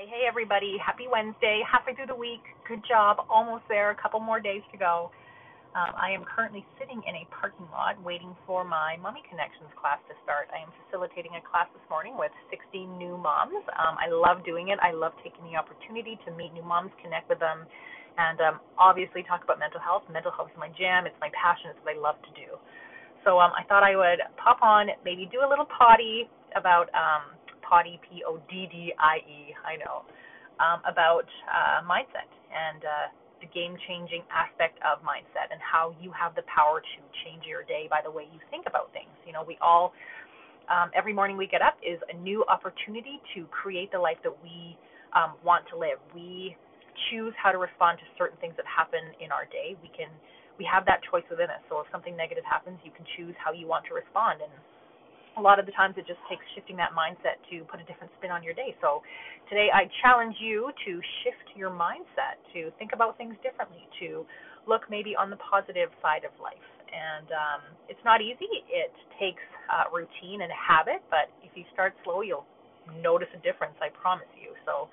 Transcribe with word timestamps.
Hey, 0.00 0.08
hey, 0.08 0.24
everybody. 0.24 0.80
Happy 0.80 1.12
Wednesday. 1.12 1.60
Halfway 1.60 1.92
through 1.92 2.08
the 2.08 2.16
week. 2.16 2.40
Good 2.64 2.80
job. 2.88 3.20
Almost 3.28 3.68
there. 3.68 3.92
A 3.92 3.98
couple 4.00 4.16
more 4.16 4.40
days 4.40 4.64
to 4.72 4.80
go. 4.80 5.12
Um, 5.76 5.92
I 5.92 6.08
am 6.16 6.24
currently 6.24 6.64
sitting 6.80 7.04
in 7.04 7.20
a 7.20 7.28
parking 7.28 7.68
lot 7.68 8.00
waiting 8.00 8.32
for 8.48 8.64
my 8.64 8.96
Mommy 8.96 9.20
Connections 9.28 9.68
class 9.76 10.00
to 10.08 10.16
start. 10.24 10.48
I 10.56 10.64
am 10.64 10.72
facilitating 10.80 11.36
a 11.36 11.44
class 11.44 11.68
this 11.76 11.84
morning 11.92 12.16
with 12.16 12.32
60 12.48 12.88
new 12.96 13.20
moms. 13.20 13.60
Um, 13.76 14.00
I 14.00 14.08
love 14.08 14.40
doing 14.40 14.72
it. 14.72 14.80
I 14.80 14.96
love 14.96 15.12
taking 15.20 15.44
the 15.44 15.60
opportunity 15.60 16.16
to 16.24 16.32
meet 16.32 16.56
new 16.56 16.64
moms, 16.64 16.96
connect 17.04 17.28
with 17.28 17.44
them, 17.44 17.68
and 18.16 18.40
um, 18.40 18.56
obviously 18.80 19.20
talk 19.28 19.44
about 19.44 19.60
mental 19.60 19.84
health. 19.84 20.08
Mental 20.08 20.32
health 20.32 20.48
is 20.48 20.56
my 20.56 20.72
jam. 20.80 21.04
It's 21.04 21.20
my 21.20 21.28
passion. 21.36 21.76
It's 21.76 21.80
what 21.84 21.92
I 21.92 22.00
love 22.00 22.16
to 22.24 22.32
do. 22.40 22.56
So 23.28 23.36
um, 23.36 23.52
I 23.52 23.68
thought 23.68 23.84
I 23.84 24.00
would 24.00 24.24
pop 24.40 24.64
on, 24.64 24.88
maybe 25.04 25.28
do 25.28 25.44
a 25.44 25.48
little 25.48 25.68
potty 25.68 26.24
about 26.56 26.88
um, 26.96 27.36
potty, 27.70 28.02
P 28.02 28.26
O 28.26 28.42
D 28.50 28.66
D 28.66 28.90
I 28.98 29.22
E. 29.22 29.54
I 29.62 29.78
know 29.78 30.02
um, 30.58 30.82
about 30.82 31.30
uh, 31.46 31.86
mindset 31.86 32.26
and. 32.50 32.82
Uh, 32.82 33.08
the 33.40 33.48
game 33.56 33.72
changing 33.88 34.20
aspect 34.28 34.76
of 34.84 35.00
mindset 35.00 35.48
and 35.48 35.56
how 35.64 35.96
you 35.96 36.12
have 36.12 36.36
the 36.36 36.44
power 36.44 36.84
to 36.84 36.98
change 37.24 37.48
your 37.48 37.64
day 37.64 37.88
by 37.88 38.04
the 38.04 38.12
way 38.12 38.28
you 38.28 38.36
think 38.52 38.68
about 38.68 38.92
things. 38.92 39.08
You 39.24 39.32
know, 39.32 39.40
we 39.40 39.56
all, 39.64 39.96
um, 40.68 40.92
every 40.92 41.16
morning 41.16 41.40
we 41.40 41.48
get 41.48 41.64
up 41.64 41.80
is 41.80 41.96
a 42.12 42.16
new 42.20 42.44
opportunity 42.52 43.16
to 43.32 43.48
create 43.48 43.88
the 43.96 43.98
life 43.98 44.20
that 44.28 44.36
we 44.44 44.76
um, 45.16 45.40
want 45.40 45.64
to 45.72 45.76
live. 45.80 45.96
We 46.12 46.52
choose 47.08 47.32
how 47.40 47.48
to 47.48 47.56
respond 47.56 47.96
to 48.04 48.06
certain 48.20 48.36
things 48.44 48.60
that 48.60 48.68
happen 48.68 49.00
in 49.24 49.32
our 49.32 49.48
day. 49.48 49.72
We 49.80 49.88
can, 49.96 50.12
we 50.60 50.68
have 50.68 50.84
that 50.84 51.00
choice 51.08 51.24
within 51.32 51.48
us. 51.48 51.64
So 51.72 51.80
if 51.80 51.88
something 51.88 52.12
negative 52.20 52.44
happens, 52.44 52.76
you 52.84 52.92
can 52.92 53.08
choose 53.16 53.32
how 53.40 53.56
you 53.56 53.64
want 53.64 53.88
to 53.88 53.96
respond. 53.96 54.44
And 54.44 54.52
a 55.38 55.42
lot 55.42 55.58
of 55.58 55.66
the 55.66 55.72
times 55.72 55.94
it 55.96 56.06
just 56.06 56.20
takes 56.28 56.42
shifting 56.54 56.76
that 56.76 56.90
mindset 56.90 57.38
to 57.50 57.62
put 57.70 57.78
a 57.78 57.86
different 57.86 58.10
spin 58.18 58.30
on 58.30 58.42
your 58.42 58.54
day. 58.54 58.74
So 58.80 59.02
today 59.48 59.68
I 59.72 59.86
challenge 60.02 60.36
you 60.40 60.70
to 60.86 60.92
shift 61.22 61.54
your 61.54 61.70
mindset, 61.70 62.40
to 62.54 62.70
think 62.78 62.90
about 62.92 63.16
things 63.16 63.36
differently, 63.42 63.86
to 64.02 64.26
look 64.66 64.82
maybe 64.90 65.14
on 65.14 65.30
the 65.30 65.38
positive 65.38 65.90
side 66.02 66.26
of 66.26 66.34
life. 66.42 66.66
And 66.90 67.30
um, 67.30 67.62
it's 67.88 68.02
not 68.04 68.20
easy. 68.20 68.50
It 68.66 68.90
takes 69.18 69.42
uh, 69.70 69.86
routine 69.94 70.42
and 70.42 70.50
habit, 70.50 71.02
but 71.10 71.30
if 71.46 71.54
you 71.54 71.62
start 71.72 71.94
slow, 72.02 72.22
you'll 72.22 72.46
notice 72.98 73.30
a 73.34 73.40
difference. 73.46 73.78
I 73.80 73.94
promise 73.94 74.30
you. 74.34 74.52
So. 74.66 74.90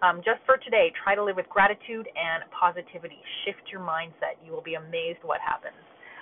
Um, 0.00 0.24
just 0.24 0.40
for 0.48 0.56
today, 0.56 0.88
try 1.04 1.14
to 1.14 1.22
live 1.22 1.36
with 1.36 1.44
gratitude 1.52 2.08
and 2.16 2.40
positivity. 2.56 3.20
Shift 3.44 3.68
your 3.68 3.84
mindset. 3.84 4.40
You 4.40 4.50
will 4.50 4.64
be 4.64 4.80
amazed 4.80 5.20
what 5.20 5.44
happens. 5.44 5.76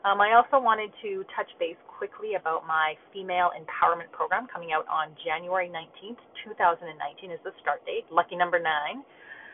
Um, 0.00 0.16
I 0.16 0.32
also 0.32 0.56
wanted 0.56 0.88
to 1.04 1.28
touch 1.36 1.52
base 1.60 1.76
quickly 1.84 2.32
about 2.32 2.64
my 2.64 2.96
female 3.12 3.52
empowerment 3.52 4.08
program 4.16 4.48
coming 4.48 4.72
out 4.72 4.88
on 4.88 5.12
January 5.20 5.68
19th, 5.68 6.16
2019 6.40 6.88
is 7.28 7.36
the 7.44 7.52
start 7.60 7.84
date, 7.84 8.08
lucky 8.08 8.32
number 8.32 8.56
nine. 8.56 9.04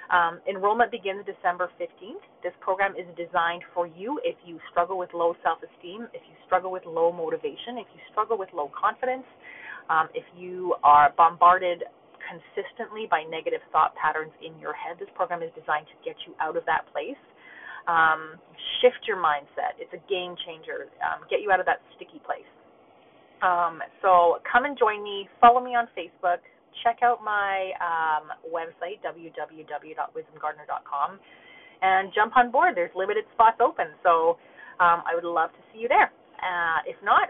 Um, 0.06 0.38
enrollment 0.46 0.94
begins 0.94 1.26
December 1.26 1.66
15th. 1.82 2.22
This 2.46 2.54
program 2.62 2.94
is 2.94 3.10
designed 3.18 3.66
for 3.74 3.90
you 3.90 4.22
if 4.22 4.38
you 4.46 4.62
struggle 4.70 4.94
with 4.94 5.10
low 5.10 5.34
self 5.42 5.58
esteem, 5.66 6.06
if 6.14 6.22
you 6.30 6.38
struggle 6.46 6.70
with 6.70 6.86
low 6.86 7.10
motivation, 7.10 7.82
if 7.82 7.90
you 7.90 7.98
struggle 8.14 8.38
with 8.38 8.46
low 8.54 8.70
confidence, 8.70 9.26
um, 9.90 10.06
if 10.14 10.22
you 10.38 10.78
are 10.86 11.10
bombarded 11.18 11.82
consistently 12.22 13.10
by 13.10 13.26
negative 13.26 13.66
thought 13.74 13.98
patterns 13.98 14.30
in 14.46 14.54
your 14.62 14.74
head. 14.78 14.94
This 15.02 15.10
program 15.18 15.42
is 15.42 15.50
designed 15.58 15.90
to 15.90 15.98
get 16.06 16.14
you 16.22 16.38
out 16.38 16.54
of 16.56 16.62
that 16.70 16.86
place 16.94 17.18
um, 17.86 18.38
shift 18.80 19.06
your 19.06 19.16
mindset. 19.16 19.78
It's 19.78 19.92
a 19.92 19.98
game 20.08 20.36
changer. 20.46 20.86
Um, 21.02 21.22
get 21.28 21.40
you 21.40 21.50
out 21.50 21.58
of 21.60 21.66
that 21.66 21.80
sticky 21.96 22.20
place. 22.24 22.46
Um, 23.42 23.82
so 24.00 24.38
come 24.50 24.64
and 24.64 24.78
join 24.78 25.02
me. 25.02 25.28
Follow 25.40 25.60
me 25.60 25.76
on 25.76 25.88
Facebook. 25.96 26.38
Check 26.84 27.02
out 27.02 27.22
my 27.24 27.72
um, 27.80 28.30
website 28.52 29.00
www.wisdomgardener.com 29.04 31.18
and 31.82 32.12
jump 32.14 32.36
on 32.36 32.50
board. 32.50 32.74
There's 32.76 32.94
limited 32.94 33.24
spots 33.32 33.60
open, 33.60 33.86
so 34.02 34.38
um, 34.80 35.02
I 35.04 35.14
would 35.14 35.24
love 35.24 35.52
to 35.52 35.58
see 35.72 35.78
you 35.80 35.88
there. 35.88 36.12
Uh, 36.36 36.82
if 36.86 36.96
not, 37.04 37.28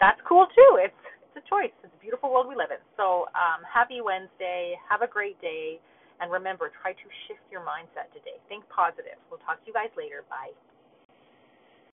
that's 0.00 0.20
cool 0.28 0.46
too. 0.54 0.78
It's 0.80 0.94
it's 1.32 1.40
a 1.40 1.48
choice. 1.48 1.72
It's 1.80 1.92
a 1.96 2.02
beautiful 2.04 2.28
world 2.28 2.44
we 2.48 2.56
live 2.56 2.68
in. 2.68 2.80
So 3.00 3.24
um, 3.32 3.64
happy 3.64 4.04
Wednesday. 4.04 4.76
Have 4.84 5.00
a 5.00 5.08
great 5.08 5.40
day. 5.40 5.80
And 6.20 6.30
remember, 6.30 6.70
try 6.84 6.92
to 6.92 7.06
shift 7.26 7.40
your 7.50 7.64
mindset 7.64 8.12
today. 8.12 8.36
Think 8.48 8.68
positive. 8.68 9.16
We'll 9.32 9.40
talk 9.40 9.56
to 9.64 9.66
you 9.66 9.72
guys 9.72 9.88
later. 9.96 10.28
Bye. 10.28 10.52